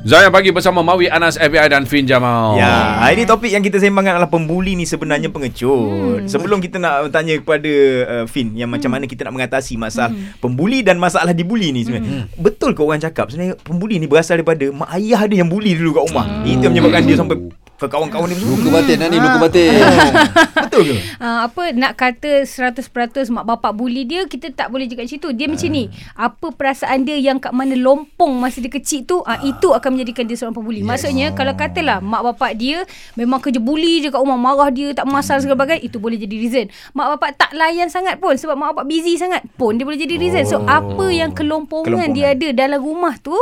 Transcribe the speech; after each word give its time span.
Zaya 0.00 0.32
pagi 0.32 0.48
bersama 0.48 0.80
Mawi 0.80 1.12
Anas 1.12 1.36
FBI 1.36 1.68
dan 1.68 1.84
Fin 1.84 2.08
Jamal. 2.08 2.56
Ya, 2.56 3.04
hari 3.04 3.20
ni 3.20 3.24
topik 3.28 3.52
yang 3.52 3.60
kita 3.60 3.76
sembangkan 3.76 4.16
adalah 4.16 4.32
pembuli 4.32 4.72
ni 4.72 4.88
sebenarnya 4.88 5.28
pengecut. 5.28 6.24
Hmm. 6.24 6.28
Sebelum 6.28 6.64
kita 6.64 6.80
nak 6.80 7.12
tanya 7.12 7.36
kepada 7.36 7.72
uh, 8.08 8.24
Fin 8.24 8.56
yang 8.56 8.72
macam 8.72 8.96
mana 8.96 9.04
kita 9.04 9.28
nak 9.28 9.36
mengatasi 9.36 9.76
masalah 9.76 10.08
hmm. 10.08 10.40
pembuli 10.40 10.80
dan 10.80 10.96
masalah 10.96 11.36
dibuli 11.36 11.68
ni 11.76 11.84
sebenarnya. 11.84 12.24
Hmm. 12.24 12.32
Betul 12.40 12.72
ke 12.72 12.80
orang 12.80 13.04
cakap 13.04 13.28
sebenarnya 13.28 13.60
pembuli 13.60 14.00
ni 14.00 14.08
berasal 14.08 14.40
daripada 14.40 14.72
mak 14.72 14.88
ayah 14.96 15.20
dia 15.28 15.44
yang 15.44 15.52
buli 15.52 15.76
dulu 15.76 16.00
kat 16.00 16.04
rumah. 16.08 16.26
Hmm. 16.26 16.48
Itu 16.48 16.62
yang 16.64 16.72
menyebabkan 16.72 17.02
dia 17.04 17.16
sampai 17.20 17.36
ke 17.80 17.88
kawan-kawan 17.88 18.28
dia 18.28 18.36
Luka 18.38 18.68
batin 18.70 18.96
lah 18.96 19.08
ni 19.08 19.16
Luka 19.16 19.32
Ah. 19.32 19.42
batin. 19.42 19.72
Betul 20.68 20.82
ke? 20.84 20.96
Uh, 21.16 21.38
apa 21.42 21.62
nak 21.72 21.92
kata 21.94 22.44
100% 22.44 22.84
mak 23.30 23.44
bapak 23.46 23.72
bully 23.72 24.04
dia 24.04 24.24
kita 24.24 24.52
tak 24.52 24.68
boleh 24.68 24.84
cakap 24.84 25.08
macam 25.08 25.18
tu. 25.18 25.30
Dia 25.32 25.46
macam 25.48 25.68
ni 25.70 25.84
apa 26.12 26.46
perasaan 26.50 26.98
dia 27.02 27.16
yang 27.16 27.38
kat 27.38 27.50
mana 27.50 27.72
lompong 27.72 28.36
masa 28.36 28.60
dia 28.60 28.68
kecil 28.68 29.02
tu 29.02 29.18
uh, 29.18 29.40
itu 29.42 29.70
akan 29.70 29.96
menjadikan 29.96 30.24
dia 30.24 30.36
seorang 30.36 30.52
pembuli. 30.52 30.80
Maksudnya 30.82 31.32
kalau 31.32 31.54
katalah 31.54 31.98
mak 31.98 32.20
bapak 32.26 32.52
dia 32.54 32.84
memang 33.14 33.40
kerja 33.40 33.56
bully 33.56 34.00
je 34.00 34.08
kat 34.08 34.18
rumah 34.18 34.36
marah 34.36 34.68
dia 34.68 34.92
tak 34.92 35.06
masal 35.06 35.40
segala 35.40 35.56
bagai 35.58 35.80
itu 35.80 35.96
boleh 35.96 36.16
jadi 36.16 36.36
reason. 36.36 36.66
Mak 36.92 37.16
bapak 37.16 37.30
tak 37.38 37.50
layan 37.52 37.88
sangat 37.88 38.20
pun 38.20 38.36
sebab 38.36 38.54
mak 38.54 38.76
bapak 38.76 38.86
busy 38.86 39.16
sangat 39.16 39.40
pun 39.56 39.74
dia 39.74 39.84
boleh 39.84 39.96
jadi 39.96 40.16
reason. 40.16 40.44
So 40.44 40.60
apa 40.62 41.08
yang 41.08 41.32
kelompongan, 41.32 41.88
Kelompongan. 41.88 42.12
dia 42.12 42.36
ada 42.36 42.48
dalam 42.52 42.80
rumah 42.80 43.16
tu 43.16 43.32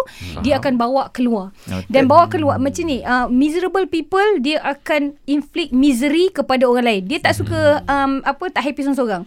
dia 0.41 0.57
akan 0.57 0.77
bawa 0.77 1.11
keluar. 1.11 1.51
Betul. 1.61 1.83
dan 1.89 2.03
bawa 2.05 2.29
keluar 2.29 2.57
macam 2.57 2.85
ni 2.85 3.01
uh, 3.01 3.27
miserable 3.27 3.87
people 3.87 4.28
dia 4.41 4.61
akan 4.61 5.17
inflict 5.25 5.73
misery 5.73 6.29
kepada 6.29 6.69
orang 6.69 6.85
lain. 6.85 7.03
Dia 7.09 7.19
tak 7.25 7.35
suka 7.37 7.81
um, 7.89 8.21
apa 8.23 8.53
tak 8.53 8.63
happy 8.69 8.85
seorang-seorang 8.85 9.23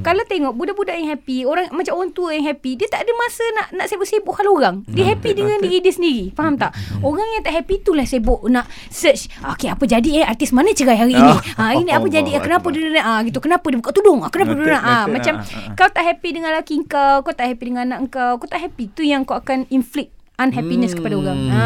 kalau 0.00 0.22
tengok 0.24 0.52
budak-budak 0.54 0.94
yang 0.96 1.08
happy 1.12 1.42
orang 1.44 1.66
macam 1.74 1.92
orang 1.98 2.10
tua 2.14 2.32
yang 2.32 2.46
happy 2.46 2.78
dia 2.78 2.88
tak 2.88 3.04
ada 3.04 3.12
masa 3.18 3.44
nak 3.58 3.66
nak 3.76 3.86
sibuk-sibuk 3.90 4.34
hal 4.38 4.46
orang. 4.48 4.76
Dia 4.86 5.04
happy 5.12 5.30
dengan 5.36 5.58
diri 5.60 5.82
dia 5.82 5.92
sendiri. 5.92 6.32
Faham 6.32 6.56
tak? 6.56 6.72
Orang 7.02 7.26
yang 7.36 7.42
tak 7.44 7.54
happy 7.58 7.82
itulah 7.82 8.06
sibuk 8.06 8.40
nak 8.48 8.70
search 8.88 9.28
okey 9.56 9.68
apa 9.68 9.84
jadi 9.84 10.22
eh? 10.22 10.24
Artis 10.24 10.50
mana 10.54 10.72
cerai 10.72 10.96
hari 10.96 11.14
ini? 11.18 11.32
Oh. 11.34 11.40
ha 11.60 11.74
ini 11.76 11.90
apa 11.92 12.06
jadi? 12.06 12.30
Eh, 12.38 12.42
kenapa 12.42 12.66
dia 12.72 12.88
nak 12.88 13.06
ah 13.06 13.20
gitu. 13.26 13.38
Kenapa 13.42 13.66
dia 13.68 13.78
buka 13.78 13.92
tudung? 13.92 14.24
Ah 14.24 14.30
kenapa 14.32 14.56
dia 14.56 14.62
Betul, 14.64 14.72
nak 14.72 14.84
ah. 14.84 15.04
Betul. 15.04 15.14
macam 15.18 15.34
Ah, 15.36 15.44
ah, 15.44 15.68
ah. 15.68 15.74
kau 15.76 15.88
tak 15.92 16.04
happy 16.06 16.28
dengan 16.32 16.50
lelaki 16.56 16.74
kau 16.88 17.16
kau 17.20 17.34
tak 17.36 17.46
happy 17.52 17.64
dengan 17.68 17.82
anak 17.92 17.98
kau 18.08 18.40
kau 18.40 18.48
tak 18.48 18.60
happy 18.62 18.88
tu 18.94 19.02
yang 19.04 19.26
kau 19.28 19.36
akan 19.36 19.68
inflict 19.68 20.15
unhappiness 20.36 20.92
Hmm. 20.92 20.98
kepada 21.00 21.14
orang 21.16 21.38
ha 21.48 21.64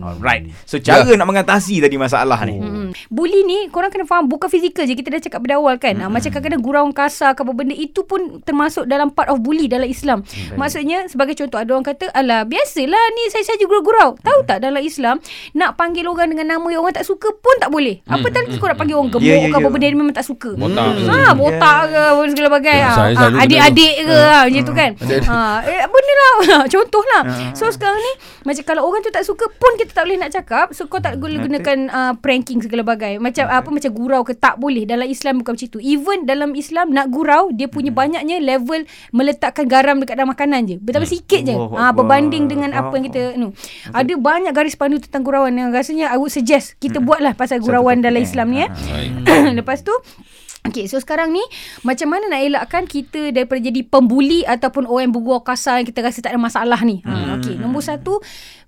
Alright. 0.00 0.48
So 0.64 0.80
cara 0.80 1.12
nak 1.12 1.28
mengatasi 1.28 1.78
tadi 1.78 1.94
masalah 1.94 2.40
ni. 2.48 2.56
Hmm. 2.56 2.79
Bully 3.08 3.42
ni 3.42 3.68
korang 3.68 3.88
kena 3.88 4.04
faham 4.04 4.26
bukan 4.26 4.46
fizikal 4.46 4.82
je 4.82 4.92
kita 4.92 5.08
dah 5.08 5.20
cakap 5.20 5.40
pada 5.40 5.56
awal 5.56 5.76
kan. 5.76 5.96
Hmm. 5.96 6.08
macam 6.08 6.28
kadang-kadang 6.28 6.60
gurauan 6.60 6.90
kasar 6.90 7.32
ke 7.32 7.40
apa 7.40 7.52
benda 7.52 7.72
itu 7.72 8.02
pun 8.02 8.20
termasuk 8.40 8.84
dalam 8.84 9.08
part 9.08 9.28
of 9.28 9.38
bully 9.38 9.66
dalam 9.66 9.84
Islam. 9.84 10.22
Hmm. 10.22 10.56
Maksudnya 10.56 11.06
sebagai 11.06 11.34
contoh 11.34 11.56
ada 11.56 11.70
orang 11.70 11.84
kata 11.84 12.08
alah 12.10 12.44
biasalah 12.44 12.78
ni 13.12 13.22
saya 13.28 13.44
saja 13.44 13.62
gurau-gurau. 13.62 14.16
Tahu 14.16 14.44
tak 14.44 14.60
dalam 14.60 14.80
Islam 14.80 15.18
nak 15.52 15.74
panggil 15.74 16.04
orang 16.04 16.28
dengan 16.28 16.50
nama 16.50 16.66
yang 16.68 16.80
orang 16.80 16.94
tak 16.94 17.04
suka 17.04 17.30
pun 17.32 17.54
tak 17.58 17.68
boleh. 17.68 18.02
Apa 18.04 18.22
Hmm. 18.22 18.34
tadi 18.36 18.54
kau 18.54 18.66
nak 18.66 18.76
panggil 18.76 18.94
orang 18.94 19.10
gemuk 19.10 19.22
Ya, 19.22 19.36
ya, 19.36 19.46
ke 19.46 19.54
apa 19.54 19.62
ya. 19.62 19.70
benda 19.70 19.86
dia 19.86 19.96
memang 19.96 20.12
tak 20.12 20.24
suka. 20.24 20.50
Botak. 20.52 20.84
Ha 21.00 21.30
botak 21.32 21.78
ke 21.86 22.00
apa 22.00 22.22
segala 22.28 22.48
bagai. 22.50 22.76
Ya, 22.76 22.90
Ha, 22.90 23.02
ha, 23.08 23.26
adik-adik 23.40 23.94
ke 24.00 24.16
ha, 24.16 24.38
macam 24.44 24.62
tu 24.62 24.74
kan. 24.74 24.90
Adik-adik. 24.94 25.24
Ha 25.24 25.40
eh, 25.62 25.86
benda 25.86 26.12
lah 26.14 26.34
contohlah. 26.74 27.22
So 27.52 27.68
sekarang 27.68 27.98
ni 27.98 28.12
macam 28.42 28.62
kalau 28.64 28.82
orang 28.84 29.00
tu 29.00 29.10
tak 29.10 29.22
suka 29.22 29.46
pun 29.50 29.72
kita 29.76 29.92
tak 29.92 30.04
boleh 30.04 30.18
nak 30.18 30.30
cakap 30.30 30.66
so 30.70 30.86
kau 30.86 30.98
tak 30.98 31.16
boleh 31.16 31.38
gunakan 31.38 31.78
uh, 31.88 32.12
pranking 32.16 32.58
segala 32.58 32.79
bagai 32.82 33.20
macam 33.20 33.46
apa 33.48 33.68
macam 33.68 33.90
gurau 33.92 34.22
ke 34.26 34.34
tak 34.36 34.58
boleh. 34.58 34.84
Dalam 34.84 35.06
Islam 35.06 35.40
bukan 35.42 35.56
macam 35.56 35.68
tu. 35.68 35.80
Even 35.80 36.24
dalam 36.24 36.52
Islam 36.54 36.92
nak 36.94 37.08
gurau 37.12 37.52
dia 37.52 37.66
punya 37.70 37.92
banyaknya 37.92 38.40
level 38.40 38.84
meletakkan 39.10 39.66
garam 39.66 40.00
dekat 40.02 40.18
dalam 40.18 40.32
makanan 40.32 40.60
je. 40.66 40.76
Betapa 40.80 41.06
sikit 41.06 41.40
je. 41.44 41.54
Allahu 41.54 41.76
ha, 41.76 41.92
berbanding 41.92 42.50
dengan 42.50 42.70
apa 42.76 42.92
yang 42.96 43.04
kita 43.10 43.22
no. 43.38 43.52
ada 43.92 44.12
banyak 44.14 44.52
garis 44.52 44.74
pandu 44.74 44.98
tentang 44.98 45.22
gurauan. 45.22 45.52
Yang 45.54 45.70
rasanya 45.76 46.12
I 46.12 46.16
would 46.16 46.32
suggest 46.32 46.78
kita 46.80 47.02
buatlah 47.02 47.36
pasal 47.36 47.60
gurauan 47.60 48.00
topik, 48.00 48.06
dalam 48.10 48.20
eh. 48.20 48.26
Islam 48.26 48.46
ni 48.50 48.58
eh. 48.64 48.70
Baik. 48.70 49.10
lepas 49.62 49.80
tu 49.82 49.92
Okay, 50.60 50.84
so 50.84 51.00
sekarang 51.00 51.32
ni 51.32 51.40
macam 51.88 52.12
mana 52.12 52.28
nak 52.28 52.40
elakkan 52.44 52.84
kita 52.84 53.32
daripada 53.32 53.64
jadi 53.64 53.80
pembuli 53.80 54.44
ataupun 54.44 54.84
orang 54.84 55.08
yang 55.08 55.14
bergurau 55.16 55.40
kasar 55.40 55.80
yang 55.80 55.88
kita 55.88 56.04
rasa 56.04 56.20
tak 56.20 56.36
ada 56.36 56.40
masalah 56.40 56.80
ni. 56.84 57.00
Ha, 57.00 57.40
okay, 57.40 57.56
nombor 57.56 57.80
satu, 57.80 58.20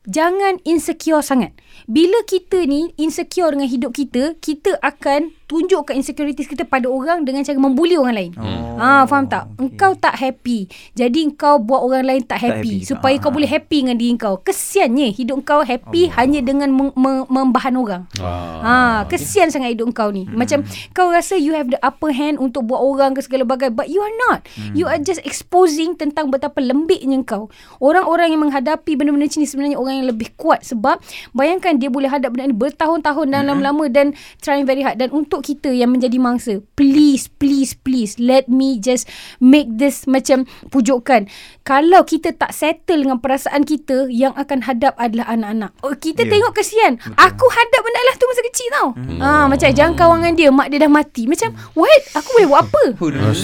jangan 0.08 0.56
insecure 0.64 1.20
sangat. 1.20 1.52
Bila 1.84 2.24
kita 2.24 2.64
ni 2.64 2.96
insecure 2.96 3.52
dengan 3.52 3.68
hidup 3.68 3.92
kita, 3.92 4.40
kita 4.40 4.80
akan 4.80 5.36
tunjukkan 5.52 5.92
insecurities 5.92 6.48
kita 6.48 6.64
pada 6.64 6.88
orang 6.88 7.28
dengan 7.28 7.44
cara 7.44 7.60
membuli 7.60 8.00
orang 8.00 8.16
lain. 8.16 8.32
Oh, 8.40 8.61
Ha, 8.82 9.06
faham 9.06 9.24
tak? 9.24 9.46
Engkau 9.56 9.94
tak 9.94 10.18
happy. 10.18 10.66
Jadi 10.92 11.22
engkau 11.24 11.56
buat 11.56 11.78
orang 11.80 12.02
lain 12.04 12.20
tak 12.20 12.42
Tak 12.42 12.58
happy, 12.58 12.82
happy. 12.82 12.84
supaya 12.84 13.14
kau 13.16 13.30
Ah. 13.30 13.34
boleh 13.34 13.46
happy 13.46 13.78
dengan 13.80 13.94
diri 13.94 14.14
kau. 14.16 14.42
Kesiannya 14.42 15.14
hidup 15.14 15.38
kau 15.42 15.62
happy 15.62 16.10
hanya 16.10 16.40
dengan 16.40 16.68
mem- 16.68 16.90
mem- 16.92 17.28
membahan 17.28 17.74
orang. 17.74 18.02
Ah. 18.18 18.58
Ha, 18.60 18.72
kesian 19.06 19.48
sangat 19.48 19.72
hidup 19.72 19.92
kau 19.92 20.10
ni. 20.10 20.26
Macam 20.26 20.66
kau 20.90 21.08
rasa 21.08 21.34
you 21.34 21.52
have 21.52 21.68
the 21.68 21.78
upper 21.80 22.10
hand 22.10 22.36
untuk 22.36 22.66
buat 22.66 22.78
orang 22.78 23.12
ke 23.12 23.22
segala 23.22 23.44
bagai 23.44 23.70
but 23.70 23.86
you 23.86 23.98
are 23.98 24.16
not. 24.26 24.42
You 24.72 24.84
are 24.84 24.98
just 24.98 25.22
exposing 25.22 25.94
tentang 25.94 26.28
betapa 26.28 26.58
lembiknya 26.58 27.22
kau. 27.22 27.46
Orang-orang 27.78 28.32
yang 28.32 28.42
menghadapi 28.42 28.94
benda-benda 28.94 29.24
macam 29.24 29.38
ni 29.38 29.46
sebenarnya 29.46 29.76
orang 29.76 29.94
yang 29.96 30.08
lebih 30.08 30.34
kuat 30.34 30.62
sebab 30.62 30.98
bayangkan 31.30 31.76
dia 31.76 31.86
boleh 31.86 32.08
hadap 32.08 32.32
benda 32.32 32.48
ni 32.48 32.56
bertahun-tahun 32.56 33.26
dan 33.28 33.46
lama-lama 33.46 33.86
dan 33.86 34.10
trying 34.38 34.64
very 34.64 34.80
hard 34.80 34.96
dan 34.96 35.12
untuk 35.12 35.42
kita 35.42 35.68
yang 35.68 35.92
menjadi 35.92 36.16
mangsa, 36.16 36.64
please 36.72 37.28
please 37.28 37.76
please 37.76 38.16
let 38.16 38.48
me 38.48 38.71
just 38.78 39.08
make 39.38 39.68
this 39.68 40.06
macam 40.06 40.44
pujukan. 40.68 41.26
Kalau 41.62 42.02
kita 42.02 42.32
tak 42.32 42.52
settle 42.52 43.02
dengan 43.02 43.18
perasaan 43.18 43.62
kita 43.62 44.06
yang 44.08 44.32
akan 44.34 44.64
hadap 44.64 44.94
adalah 44.96 45.28
anak-anak. 45.28 45.70
Oh, 45.80 45.92
kita 45.92 46.22
Ya. 46.22 46.30
tengok 46.30 46.52
kesian. 46.54 46.96
Aku 47.02 47.46
hadap 47.46 47.80
benda 47.82 48.00
lah 48.02 48.14
tu 48.14 48.24
masa 48.26 48.42
kecil 48.44 48.68
tau. 48.70 48.88
Ha, 49.18 49.28
macam 49.46 49.68
jangan 49.68 49.94
kawan 49.94 50.16
dengan 50.20 50.34
dia, 50.34 50.48
mak 50.48 50.68
dia 50.70 50.78
dah 50.78 50.90
mati. 50.90 51.26
Macam 51.26 51.50
what? 51.72 52.02
Aku 52.14 52.28
boleh 52.34 52.48
buat 52.48 52.62
apa? 52.66 52.82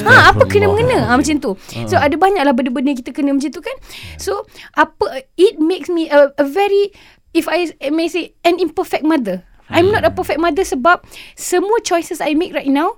Ha, 0.05 0.13
apa 0.31 0.43
kena 0.47 0.67
mengena? 0.69 0.99
Ha, 1.07 1.17
macam 1.17 1.37
tu. 1.39 1.53
So 1.87 1.95
ada 1.95 2.15
banyaklah 2.15 2.55
benda-benda 2.55 2.95
kita 2.95 3.11
kena 3.11 3.33
macam 3.33 3.51
tu 3.51 3.61
kan. 3.61 3.77
So 4.17 4.47
apa 4.75 5.27
it 5.35 5.59
makes 5.59 5.89
me 5.89 6.07
a, 6.09 6.31
a 6.35 6.45
very 6.45 6.91
if 7.33 7.47
I 7.47 7.71
may 7.89 8.07
say 8.07 8.35
an 8.43 8.59
imperfect 8.59 9.03
mother. 9.03 9.43
I'm 9.69 9.93
not 9.93 10.01
a 10.01 10.09
perfect 10.09 10.41
mother 10.41 10.65
sebab 10.65 11.05
semua 11.37 11.77
choices 11.85 12.25
I 12.25 12.33
make 12.33 12.57
right 12.57 12.73
now 12.73 12.97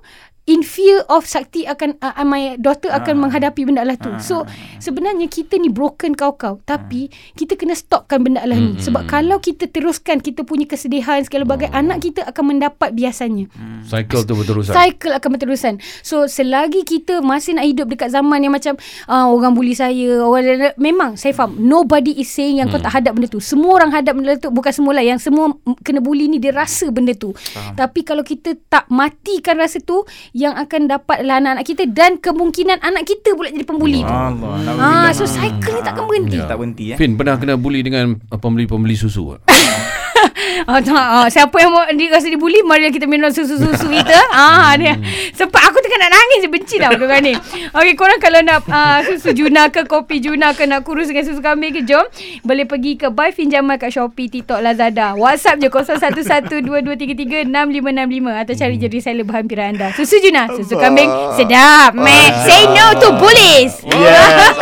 in 0.49 0.65
fear 0.65 1.05
of 1.05 1.29
Sakti 1.29 1.69
akan 1.69 2.01
uh, 2.01 2.17
my 2.25 2.57
daughter 2.57 2.89
akan 2.89 3.21
menghadapi 3.21 3.61
benda 3.61 3.85
lah 3.85 3.93
tu. 3.97 4.09
So 4.17 4.49
sebenarnya 4.81 5.29
kita 5.29 5.61
ni 5.61 5.69
broken 5.69 6.17
kau-kau 6.17 6.57
tapi 6.65 7.13
kita 7.37 7.53
kena 7.53 7.77
stopkan 7.77 8.25
benda 8.25 8.41
lah 8.45 8.57
ni. 8.57 8.77
Sebab 8.81 9.05
kalau 9.05 9.37
kita 9.37 9.69
teruskan 9.69 10.17
kita 10.17 10.41
punya 10.41 10.65
kesedihan 10.65 11.21
segala 11.21 11.45
bagai 11.45 11.69
anak 11.69 12.01
kita 12.01 12.25
akan 12.25 12.57
mendapat 12.57 12.89
biasanya. 12.97 13.45
Cycle 13.85 14.25
tu 14.25 14.33
berterusan. 14.33 14.73
Cycle 14.73 15.13
akan 15.13 15.29
berterusan. 15.37 15.73
So 16.01 16.25
selagi 16.25 16.89
kita 16.89 17.21
masih 17.21 17.61
nak 17.61 17.65
hidup 17.69 17.87
dekat 17.93 18.09
zaman 18.09 18.41
yang 18.41 18.53
macam 18.53 18.73
uh, 19.05 19.29
orang 19.29 19.53
bully 19.53 19.77
saya, 19.77 20.25
orang 20.25 20.73
memang 20.81 21.21
saya 21.21 21.37
faham 21.37 21.53
nobody 21.61 22.17
is 22.17 22.27
saying 22.27 22.57
yang 22.57 22.67
kau 22.73 22.81
tak 22.81 22.97
hadap 22.97 23.13
benda 23.13 23.29
tu. 23.29 23.37
Semua 23.37 23.77
orang 23.77 23.93
hadap 23.93 24.17
benda 24.17 24.33
tu 24.41 24.49
bukan 24.49 24.73
semualah 24.73 25.05
yang 25.05 25.21
semua 25.21 25.53
kena 25.85 26.01
bully 26.01 26.25
ni 26.25 26.41
dia 26.41 26.49
rasa 26.49 26.89
benda 26.89 27.13
tu. 27.13 27.29
Tapi 27.77 28.01
kalau 28.01 28.25
kita 28.25 28.57
tak 28.67 28.89
matikan 28.89 29.61
rasa 29.61 29.77
tu 29.77 30.01
yang 30.31 30.55
akan 30.55 30.87
dapat 30.87 31.23
adalah 31.23 31.43
anak-anak 31.43 31.65
kita 31.67 31.83
dan 31.91 32.15
kemungkinan 32.15 32.79
anak 32.79 33.03
kita 33.03 33.35
pula 33.35 33.51
jadi 33.51 33.67
pembuli 33.67 33.99
tu. 33.99 34.11
Allah. 34.11 34.55
Ah, 34.79 35.09
so 35.11 35.27
cycle 35.27 35.75
ni 35.75 35.81
takkan 35.83 36.07
berhenti. 36.07 36.39
Tak 36.39 36.55
berhenti 36.55 36.85
eh. 36.95 36.97
Fin 36.97 37.19
pernah 37.19 37.35
kena 37.35 37.59
bully 37.59 37.83
dengan 37.83 38.15
uh, 38.15 38.39
pembeli-pembeli 38.39 38.95
susu 38.95 39.35
tak? 39.35 39.43
Ah, 40.61 40.77
tak, 40.77 40.93
ah, 40.93 41.25
siapa 41.27 41.57
yang 41.57 41.73
mau, 41.73 41.81
dia 41.97 42.13
rasa 42.13 42.29
dibuli 42.29 42.61
Mari 42.61 42.93
kita 42.93 43.09
minum 43.09 43.33
susu-susu 43.33 43.89
kita. 43.89 44.13
Ah, 44.31 44.77
dia. 44.77 44.93
Sempat 45.33 45.61
aku 45.67 45.81
tengah 45.81 45.99
nak 46.05 46.13
nangis 46.13 46.45
benci 46.47 46.77
tau 46.77 46.93
dengan 46.95 47.19
ni. 47.21 47.33
Okay 47.71 47.95
korang 47.97 48.19
kalau 48.21 48.41
nak 48.45 48.61
uh, 48.69 49.01
Susu 49.03 49.33
Juna 49.33 49.69
ke 49.73 49.87
Kopi 49.89 50.19
Juna 50.21 50.53
ke 50.53 50.69
Nak 50.69 50.85
kurus 50.85 51.07
dengan 51.09 51.25
susu 51.25 51.41
kambing 51.41 51.73
ke 51.73 51.81
Jom. 51.83 52.05
Boleh 52.45 52.65
pergi 52.69 52.95
ke 52.97 53.09
Buy 53.09 53.31
Finjamal 53.33 53.77
kat 53.81 53.89
Shopee 53.93 54.29
TikTok 54.29 54.61
Lazada. 54.61 55.15
WhatsApp 55.17 55.59
je 55.61 55.69
0112233655 55.69 58.41
Atau 58.41 58.55
cari 58.55 58.77
je 58.77 58.87
reseller 58.87 59.23
berhampiran 59.25 59.69
anda. 59.75 59.91
Susu 59.97 60.21
Juna 60.21 60.47
Susu 60.53 60.77
kambing. 60.77 61.09
Sedap 61.35 61.95
meh. 61.97 62.31
Say 62.45 62.65
no 62.69 62.93
to 62.97 63.11
bullies. 63.17 63.81
Yes. 63.85 64.57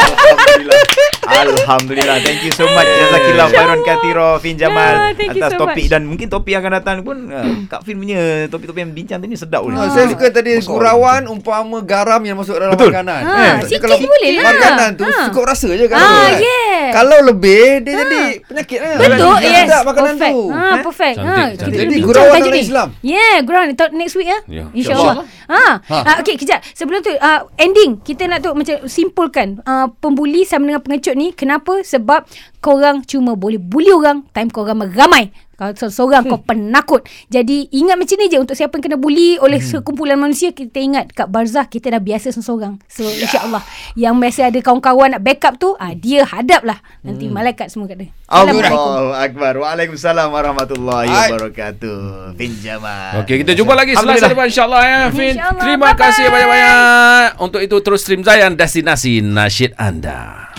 Alhamdulillah. 1.29 2.17
Thank 2.19 2.41
you 2.41 2.51
so 2.51 2.65
much 2.67 2.89
Jazakillah 2.89 3.47
Khairan 3.49 3.79
Katiro 3.81 4.29
Fin 4.37 4.57
Jamal 4.57 5.13
Yeah, 5.13 5.29
atas 5.29 5.51
so 5.53 5.59
topik 5.61 5.85
much. 5.85 5.91
dan 5.91 6.01
mungkin 6.03 6.27
topik 6.27 6.51
yang 6.51 6.61
akan 6.61 6.73
datang 6.81 6.97
pun 7.01 7.17
uh, 7.29 7.45
Kak 7.69 7.85
Fin 7.85 7.95
punya 7.95 8.49
topik-topik 8.49 8.81
yang 8.81 8.93
bincang 8.93 9.19
tadi 9.19 9.37
sedap 9.37 9.61
pun. 9.61 9.77
Ah, 9.77 9.89
Saya 9.89 10.09
suka 10.09 10.27
tadi 10.29 10.57
gurauan 10.59 11.29
umpama 11.29 11.79
garam 11.81 12.21
yang 12.23 12.33
masuk 12.33 12.57
dalam 12.57 12.73
Betul. 12.73 12.89
makanan. 12.89 13.21
Ha, 13.21 13.35
Maksudnya 13.61 13.67
sikit 13.69 13.81
kalau 13.85 13.97
boleh 14.01 14.31
lah. 14.33 14.43
Makanan 14.49 14.89
tu 14.95 15.03
Ha. 15.05 15.17
cukup 15.29 15.43
rasa 15.45 15.69
je 15.69 15.85
kan. 15.85 15.97
Ah, 15.97 16.05
kan? 16.05 16.31
yeah. 16.41 16.83
Kalau 16.89 17.17
lebih 17.25 17.85
dia 17.85 17.93
jadi 17.99 18.23
penyakit 18.41 18.77
kan. 18.79 18.95
Betul, 18.97 19.35
Tak 19.35 19.41
yes. 19.45 19.65
sedap 19.65 19.83
makanan 19.85 20.13
perfect. 20.15 20.33
tu. 20.33 20.41
Ha, 20.49 20.65
perfect. 20.81 21.15
Cantik, 21.15 21.29
ha, 21.29 21.37
cantik. 21.37 21.65
kita 21.69 21.81
Jadi 21.85 21.95
gurauan 22.01 22.39
dalam. 22.39 22.57
Islam. 22.59 22.87
Yeah, 23.01 23.35
gurauan 23.43 23.67
next 23.93 24.15
week 24.15 24.29
ya. 24.29 24.39
Ya, 24.47 24.65
InsyaAllah. 24.71 25.15
Ha. 25.49 25.63
Ha. 25.81 25.97
ha. 26.05 26.11
okay, 26.21 26.35
kejap. 26.35 26.61
Sebelum 26.73 26.99
tu, 27.01 27.11
uh, 27.11 27.41
ending. 27.57 27.99
Kita 27.99 28.25
nak 28.25 28.39
tu 28.41 28.53
macam 28.53 28.75
simpulkan. 28.85 29.59
Uh, 29.65 29.89
pembuli 29.99 30.45
sama 30.45 30.69
dengan 30.69 30.81
pengecut 30.81 31.15
ni. 31.19 31.35
Kenapa? 31.35 31.83
Sebab 31.83 32.23
korang 32.63 33.03
cuma 33.03 33.35
boleh 33.35 33.59
bully 33.59 33.91
orang 33.91 34.23
time 34.31 34.47
korang 34.47 34.79
ramai. 34.95 35.35
Kalau 35.59 35.75
seorang 35.91 36.23
hmm. 36.23 36.31
kau 36.31 36.39
penakut. 36.39 37.01
Jadi 37.27 37.67
ingat 37.75 37.99
macam 37.99 38.15
ni 38.15 38.31
je 38.31 38.39
untuk 38.39 38.55
siapa 38.55 38.79
yang 38.79 38.83
kena 38.87 38.95
bully 38.95 39.35
oleh 39.43 39.59
hmm. 39.59 39.83
sekumpulan 39.83 40.15
manusia 40.15 40.55
kita 40.55 40.79
ingat 40.79 41.11
kat 41.11 41.27
barzah 41.27 41.67
kita 41.67 41.91
dah 41.91 41.99
biasa 41.99 42.31
seorang. 42.31 42.79
So 42.87 43.03
yeah. 43.03 43.27
insya-Allah 43.27 43.59
yang 43.99 44.15
masih 44.15 44.47
ada 44.47 44.55
kawan-kawan 44.63 45.19
nak 45.19 45.21
backup 45.27 45.59
tu 45.59 45.75
ah 45.75 45.91
dia 45.91 46.23
hadap 46.23 46.63
lah. 46.63 46.79
Nanti 47.03 47.27
hmm. 47.27 47.35
malaikat 47.35 47.67
semua 47.75 47.91
kat 47.91 48.07
dia. 48.07 48.09
Assalamualaikum. 48.31 48.79
Allahu 48.79 49.11
Akbar. 49.19 49.53
Waalaikumsalam 49.59 50.27
warahmatullahi 50.31 51.11
wabarakatuh. 51.11 51.99
Fin 52.39 52.53
Jamal. 52.63 53.19
Okey, 53.27 53.43
kita 53.43 53.51
jumpa 53.51 53.73
lagi 53.75 53.99
selasa 53.99 54.31
depan 54.31 54.47
insyaAllah 54.47 54.81
ya. 54.87 54.99
Fin, 55.11 55.35
InsyaAllah. 55.35 55.59
terima 55.59 55.87
Bye-bye. 55.91 55.99
kasih 55.99 56.25
banyak-banyak. 56.31 57.27
Untuk 57.43 57.59
itu 57.59 57.75
terus 57.83 57.99
stream 58.07 58.23
Zayan, 58.23 58.55
destinasi 58.55 59.19
nasyid 59.19 59.75
anda. 59.75 60.49